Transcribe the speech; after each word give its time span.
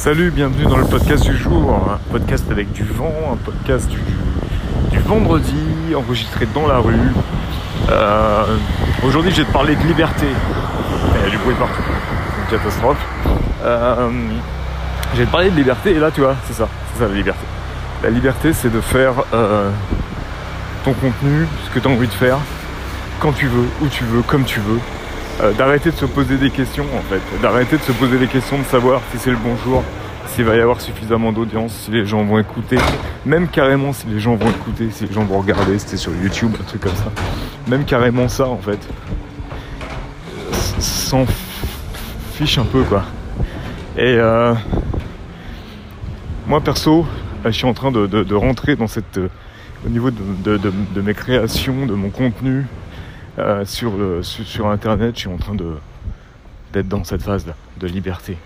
Salut, 0.00 0.30
bienvenue 0.30 0.64
dans 0.64 0.78
le 0.78 0.86
podcast 0.86 1.24
du 1.24 1.36
jour, 1.36 1.74
un 1.74 1.98
podcast 2.10 2.46
avec 2.50 2.72
du 2.72 2.84
vent, 2.84 3.12
un 3.34 3.36
podcast 3.36 3.86
du, 3.86 4.98
vendredi, 5.00 5.94
enregistré 5.94 6.48
dans 6.54 6.66
la 6.66 6.78
rue. 6.78 6.94
Euh, 7.90 8.56
Aujourd'hui, 9.04 9.30
je 9.30 9.42
vais 9.42 9.46
te 9.46 9.52
parler 9.52 9.76
de 9.76 9.82
liberté. 9.82 10.24
Il 10.24 11.22
y 11.22 11.26
a 11.26 11.28
du 11.28 11.36
bruit 11.36 11.54
partout, 11.54 11.82
c'est 11.84 12.54
une 12.54 12.58
catastrophe. 12.58 13.06
Euh, 13.62 14.10
je 15.12 15.18
vais 15.18 15.26
te 15.26 15.30
parler 15.30 15.50
de 15.50 15.56
liberté, 15.56 15.90
et 15.90 15.98
là, 15.98 16.10
tu 16.10 16.22
vois, 16.22 16.34
c'est 16.46 16.54
ça, 16.54 16.66
c'est 16.94 17.00
ça 17.00 17.06
la 17.06 17.14
liberté. 17.14 17.44
La 18.02 18.08
liberté, 18.08 18.54
c'est 18.54 18.72
de 18.72 18.80
faire 18.80 19.12
euh, 19.34 19.70
ton 20.82 20.94
contenu, 20.94 21.46
ce 21.66 21.74
que 21.74 21.78
tu 21.78 21.86
as 21.86 21.90
envie 21.90 22.08
de 22.08 22.12
faire, 22.14 22.38
quand 23.18 23.32
tu 23.32 23.48
veux, 23.48 23.68
où 23.82 23.88
tu 23.88 24.04
veux, 24.04 24.22
comme 24.22 24.44
tu 24.44 24.60
veux. 24.60 24.80
Euh, 25.42 25.52
d'arrêter 25.52 25.90
de 25.90 25.96
se 25.96 26.04
poser 26.04 26.36
des 26.36 26.50
questions 26.50 26.84
en 26.94 27.00
fait, 27.00 27.20
d'arrêter 27.40 27.78
de 27.78 27.82
se 27.82 27.92
poser 27.92 28.18
des 28.18 28.26
questions, 28.26 28.58
de 28.58 28.64
savoir 28.64 29.00
si 29.10 29.18
c'est 29.18 29.30
le 29.30 29.38
bon 29.38 29.56
jour, 29.64 29.82
s'il 30.26 30.44
va 30.44 30.54
y 30.54 30.60
avoir 30.60 30.82
suffisamment 30.82 31.32
d'audience, 31.32 31.72
si 31.72 31.90
les 31.92 32.04
gens 32.04 32.22
vont 32.24 32.38
écouter, 32.38 32.76
même 33.24 33.48
carrément 33.48 33.94
si 33.94 34.06
les 34.06 34.20
gens 34.20 34.34
vont 34.34 34.50
écouter, 34.50 34.90
si 34.90 35.06
les 35.06 35.12
gens 35.12 35.24
vont 35.24 35.38
regarder, 35.40 35.78
c'était 35.78 35.96
sur 35.96 36.12
YouTube, 36.14 36.54
un 36.60 36.64
truc 36.64 36.82
comme 36.82 36.94
ça, 36.94 37.10
même 37.68 37.84
carrément 37.86 38.28
ça 38.28 38.48
en 38.48 38.58
fait, 38.58 38.78
s'en 40.78 41.24
fiche 42.34 42.58
un 42.58 42.66
peu 42.66 42.82
quoi. 42.82 43.04
Et 43.96 44.16
euh, 44.18 44.52
moi 46.46 46.60
perso, 46.60 47.06
je 47.46 47.50
suis 47.50 47.66
en 47.66 47.72
train 47.72 47.90
de, 47.90 48.34
rentrer 48.34 48.76
dans 48.76 48.88
cette, 48.88 49.16
euh, 49.16 49.30
au 49.86 49.88
niveau 49.88 50.10
de, 50.10 51.00
mes 51.00 51.14
créations, 51.14 51.86
de 51.86 51.94
mon 51.94 52.10
contenu, 52.10 52.66
euh, 53.38 53.64
sur, 53.64 53.96
le, 53.96 54.22
sur, 54.22 54.46
sur, 54.46 54.66
internet, 54.66 55.14
je 55.14 55.20
suis 55.20 55.28
en 55.28 55.36
train 55.36 55.54
d'être 56.72 56.88
dans 56.88 57.04
cette 57.04 57.22
phase 57.22 57.46
là 57.46 57.54
de 57.80 57.86
liberté. 57.86 58.36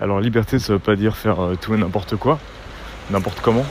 Alors 0.00 0.20
liberté, 0.20 0.58
ça 0.58 0.72
veut 0.72 0.78
pas 0.78 0.96
dire 0.96 1.16
faire 1.16 1.40
euh, 1.40 1.54
tout 1.54 1.74
et 1.74 1.78
n'importe 1.78 2.16
quoi, 2.16 2.38
n'importe 3.10 3.40
comment. 3.40 3.66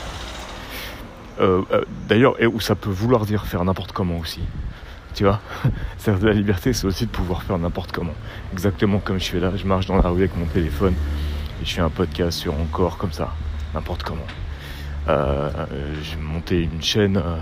Euh, 1.40 1.62
euh 1.72 1.84
D'ailleurs, 2.08 2.42
et 2.42 2.48
où 2.48 2.60
ça 2.60 2.76
peut 2.76 2.90
vouloir 2.90 3.26
dire 3.26 3.46
faire 3.46 3.64
n'importe 3.66 3.92
comment 3.92 4.18
aussi. 4.18 4.42
Tu 5.16 5.24
vois 5.24 5.42
C'est 5.98 6.22
la 6.22 6.34
liberté, 6.34 6.74
c'est 6.74 6.86
aussi 6.86 7.06
de 7.06 7.12
pouvoir 7.12 7.44
faire 7.44 7.58
n'importe 7.58 7.92
comment. 7.92 8.14
Exactement 8.54 9.00
comme 9.00 9.20
je 9.20 9.30
fais 9.30 9.40
là, 9.40 9.52
je 9.56 9.66
marche 9.66 9.86
dans 9.86 9.98
la 9.98 10.10
rue 10.10 10.20
avec 10.20 10.38
mon 10.38 10.46
téléphone 10.46 10.94
et 11.62 11.66
je 11.66 11.74
fais 11.74 11.82
un 11.82 11.90
podcast 11.90 12.38
sur 12.38 12.54
encore 12.54 12.98
comme 12.98 13.12
ça, 13.12 13.34
n'importe 13.74 14.04
comment. 14.04 14.28
Euh, 15.08 15.50
j'ai 16.04 16.18
monté 16.18 16.62
une 16.62 16.82
chaîne, 16.82 17.18
euh, 17.18 17.38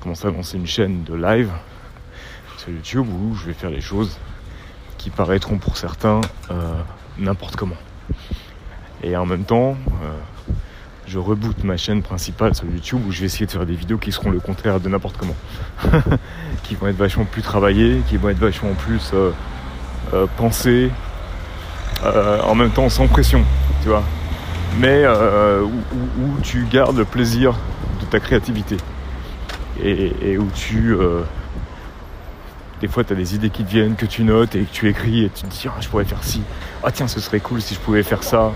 commencé 0.00 0.26
à 0.26 0.30
lancer 0.30 0.56
une 0.56 0.66
chaîne 0.66 1.04
de 1.04 1.14
live 1.14 1.50
sur 2.56 2.70
YouTube 2.70 3.06
où 3.08 3.34
je 3.34 3.46
vais 3.46 3.52
faire 3.52 3.70
les 3.70 3.80
choses 3.80 4.18
qui 4.98 5.10
paraîtront 5.10 5.58
pour 5.58 5.76
certains 5.76 6.20
euh, 6.50 6.80
n'importe 7.18 7.56
comment. 7.56 7.76
Et 9.02 9.16
en 9.16 9.26
même 9.26 9.44
temps, 9.44 9.76
euh, 10.02 10.12
je 11.06 11.18
reboot 11.18 11.64
ma 11.64 11.76
chaîne 11.76 12.02
principale 12.02 12.54
sur 12.54 12.66
YouTube 12.66 13.00
où 13.06 13.12
je 13.12 13.20
vais 13.20 13.26
essayer 13.26 13.46
de 13.46 13.50
faire 13.50 13.66
des 13.66 13.74
vidéos 13.74 13.98
qui 13.98 14.10
seront 14.10 14.30
le 14.30 14.40
contraire 14.40 14.80
de 14.80 14.88
n'importe 14.88 15.16
comment. 15.16 15.36
qui 16.62 16.74
vont 16.74 16.88
être 16.88 16.96
vachement 16.96 17.24
plus 17.24 17.42
travaillées, 17.42 18.00
qui 18.08 18.16
vont 18.16 18.30
être 18.30 18.38
vachement 18.38 18.72
plus 18.74 19.12
euh, 19.14 20.26
pensées, 20.36 20.90
en 22.04 22.54
même 22.54 22.70
temps 22.70 22.88
sans 22.88 23.06
pression, 23.06 23.44
tu 23.82 23.88
vois. 23.88 24.02
Mais 24.78 25.04
où, 25.06 26.40
tu 26.42 26.66
gardes 26.70 26.96
le 26.96 27.04
plaisir 27.04 27.54
de 28.00 28.06
ta 28.06 28.20
créativité. 28.20 28.76
Et 29.82 30.38
où 30.38 30.48
tu 30.54 30.94
des 32.80 32.88
fois, 32.88 33.04
tu 33.04 33.12
as 33.12 33.16
des 33.16 33.34
idées 33.34 33.50
qui 33.50 33.64
te 33.64 33.70
viennent, 33.70 33.96
que 33.96 34.06
tu 34.06 34.22
notes 34.22 34.54
et 34.54 34.64
que 34.64 34.72
tu 34.72 34.88
écris 34.88 35.24
et 35.24 35.30
tu 35.30 35.42
te 35.42 35.48
dis, 35.48 35.64
ah, 35.66 35.80
je 35.80 35.88
pourrais 35.88 36.04
faire 36.04 36.22
ci. 36.22 36.42
Ah, 36.82 36.92
tiens, 36.92 37.08
ce 37.08 37.20
serait 37.20 37.40
cool 37.40 37.62
si 37.62 37.74
je 37.74 37.80
pouvais 37.80 38.02
faire 38.02 38.22
ça. 38.22 38.52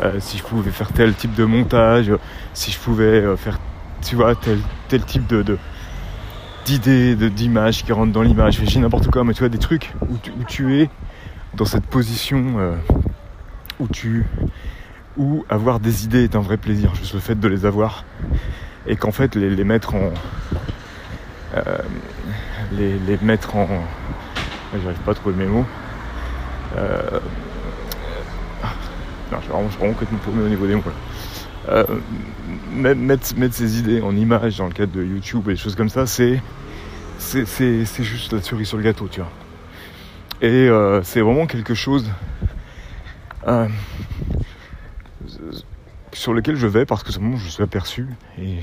Euh, 0.00 0.20
si 0.20 0.38
je 0.38 0.44
pouvais 0.44 0.70
faire 0.70 0.92
tel 0.92 1.14
type 1.14 1.34
de 1.34 1.44
montage. 1.44 2.12
Si 2.54 2.70
je 2.70 2.78
pouvais 2.78 3.04
euh, 3.04 3.36
faire, 3.36 3.58
tu 4.02 4.16
vois, 4.16 4.34
tel, 4.88 5.04
type 5.04 5.26
de, 5.26 5.42
de 5.42 5.58
d'idées, 6.64 7.16
d'images 7.30 7.84
qui 7.84 7.92
rentrent 7.92 8.12
dans 8.12 8.22
l'image. 8.22 8.60
J'ai 8.64 8.80
n'importe 8.80 9.08
quoi, 9.08 9.24
mais 9.24 9.34
tu 9.34 9.40
vois, 9.40 9.48
des 9.48 9.58
trucs 9.58 9.92
où 10.08 10.44
tu, 10.46 10.80
es 10.80 10.90
dans 11.54 11.64
cette 11.64 11.86
position 11.86 12.58
euh, 12.58 12.74
où 13.80 13.88
tu. 13.88 14.24
où 15.16 15.44
avoir 15.50 15.80
des 15.80 16.04
idées 16.04 16.24
est 16.24 16.36
un 16.36 16.40
vrai 16.40 16.56
plaisir, 16.56 16.94
juste 16.94 17.14
le 17.14 17.20
fait 17.20 17.38
de 17.38 17.48
les 17.48 17.66
avoir. 17.66 18.04
Et 18.86 18.96
qu'en 18.96 19.12
fait, 19.12 19.34
les, 19.34 19.64
mettre 19.64 19.94
en. 19.94 20.12
Les, 22.72 23.18
mettre 23.22 23.56
en. 23.56 23.68
J'arrive 24.82 24.98
pas 25.00 25.12
à 25.12 25.14
trouver 25.14 25.36
mes 25.36 25.46
mots. 25.46 25.66
Euh... 26.76 27.20
Non, 29.32 29.38
je 29.42 29.48
vraiment, 29.48 29.68
vraiment 29.68 29.92
complètement 29.92 30.18
paumé 30.18 30.42
au 30.42 30.48
niveau 30.48 30.66
des 30.66 30.74
mots. 30.74 30.82
Euh, 31.68 31.84
mettre, 32.72 33.36
mettre 33.36 33.54
ses 33.54 33.78
idées 33.78 34.00
en 34.00 34.16
images 34.16 34.56
dans 34.56 34.66
le 34.66 34.72
cadre 34.72 34.92
de 34.92 35.02
YouTube 35.02 35.48
et 35.48 35.52
des 35.52 35.56
choses 35.56 35.74
comme 35.74 35.90
ça, 35.90 36.06
c'est 36.06 36.40
c'est 37.18 38.04
juste 38.04 38.32
la 38.32 38.40
cerise 38.40 38.68
sur 38.68 38.76
le 38.76 38.84
gâteau, 38.84 39.08
tu 39.10 39.20
vois. 39.20 39.30
Et 40.40 40.68
euh, 40.68 41.02
c'est 41.02 41.20
vraiment 41.20 41.46
quelque 41.46 41.74
chose 41.74 42.10
euh, 43.46 43.68
sur 46.12 46.32
lequel 46.32 46.56
je 46.56 46.66
vais 46.66 46.86
parce 46.86 47.02
que 47.02 47.12
ce 47.12 47.18
moment 47.18 47.36
je 47.36 47.48
suis 47.48 47.62
aperçu 47.62 48.06
et 48.40 48.60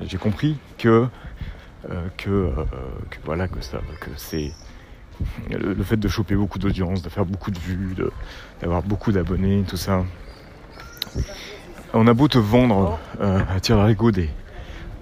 j'ai 0.00 0.18
compris 0.18 0.56
que 0.78 1.06
que, 2.16 2.30
euh, 2.30 2.50
que, 3.10 3.18
voilà 3.24 3.48
que 3.48 3.60
ça 3.60 3.78
que 4.00 4.10
c'est 4.16 4.52
le, 5.50 5.82
fait 5.84 5.96
de 5.96 6.08
choper 6.08 6.34
beaucoup 6.34 6.58
d'audience, 6.58 7.02
de 7.02 7.08
faire 7.08 7.24
beaucoup 7.24 7.50
de 7.50 7.58
vues, 7.58 7.94
d'avoir 8.60 8.82
beaucoup 8.82 9.12
d'abonnés, 9.12 9.64
tout 9.66 9.76
ça. 9.76 10.04
On 11.92 12.06
a 12.06 12.14
beau 12.14 12.26
te 12.28 12.38
vendre 12.38 12.98
euh, 13.20 13.40
à 13.48 13.60
tir 13.60 13.76
larigot 13.76 14.10
des, 14.10 14.28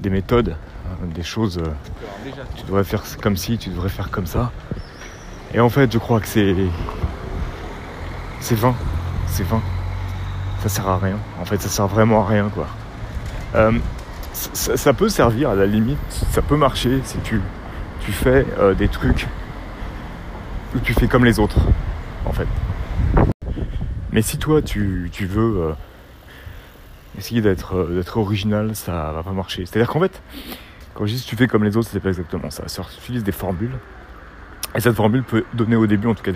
des 0.01 0.11
méthodes, 0.11 0.51
euh, 0.51 1.07
des 1.15 1.23
choses, 1.23 1.59
euh, 1.59 1.73
tu 2.57 2.65
devrais 2.65 2.85
faire 2.85 3.03
comme 3.23 3.37
ci, 3.37 3.57
tu 3.57 3.71
devrais 3.71 3.89
faire 3.89 4.11
comme 4.11 4.27
ça. 4.27 4.53
Et 5.55 5.61
en 5.61 5.69
fait, 5.69 5.93
je 5.93 5.99
crois 5.99 6.21
que 6.21 6.27
c'est 6.27 6.55
c'est 8.41 8.57
vain, 8.57 8.75
c'est 9.27 9.47
vain. 9.47 9.63
Ça 10.63 10.69
sert 10.69 10.89
à 10.89 10.99
rien. 10.99 11.19
En 11.41 11.45
fait, 11.45 11.61
ça 11.61 11.69
sert 11.69 11.87
vraiment 11.87 12.25
à 12.25 12.29
rien, 12.29 12.49
quoi. 12.51 12.67
Euh, 13.55 13.73
ça, 14.33 14.93
peut 14.93 15.09
servir 15.09 15.51
à 15.51 15.55
la 15.55 15.67
limite, 15.67 15.99
ça 16.31 16.43
peut 16.43 16.57
marcher 16.57 17.01
si 17.05 17.19
tu, 17.19 17.41
tu 18.01 18.13
fais 18.13 18.47
euh, 18.59 18.75
des 18.75 18.89
trucs 18.89 19.27
où 20.75 20.79
tu 20.81 20.95
fais 20.95 21.07
comme 21.07 21.25
les 21.25 21.39
autres, 21.39 21.61
en 22.25 22.33
fait. 22.33 22.49
Mais 24.13 24.23
si 24.23 24.39
toi 24.39 24.63
tu, 24.63 25.11
tu 25.13 25.27
veux 25.27 25.63
euh, 25.63 25.73
essayer 27.19 27.41
d'être 27.41 27.77
euh, 27.77 27.97
d'être 27.97 28.17
original, 28.19 28.75
ça 28.75 29.13
va 29.15 29.23
pas 29.23 29.33
marcher. 29.33 29.65
C'est-à-dire 29.67 29.91
qu'en 29.91 30.01
fait, 30.01 30.23
quand 30.95 31.07
je 31.07 31.15
dis 31.15 31.25
tu 31.25 31.37
fais 31.37 31.47
comme 31.47 31.65
les 31.65 31.77
autres, 31.77 31.89
c'est 31.91 32.01
pas 32.01 32.11
exactement 32.11 32.51
ça. 32.51 32.65
Tu 32.67 32.81
utilises 33.03 33.25
des 33.25 33.33
formules, 33.33 33.79
et 34.75 34.81
cette 34.81 34.95
formule 34.95 35.23
peut 35.23 35.45
donner 35.53 35.77
au 35.77 35.87
début 35.87 36.09
en 36.09 36.15
tout 36.15 36.23
cas 36.23 36.31